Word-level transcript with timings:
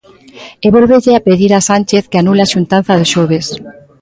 E 0.65 0.67
vólvelle 0.75 1.23
pedir 1.27 1.51
a 1.59 1.65
Sánchez 1.69 2.03
que 2.11 2.19
anule 2.21 2.41
a 2.43 2.51
xuntanza 2.53 2.91
do 2.99 3.05
xoves. 3.13 3.47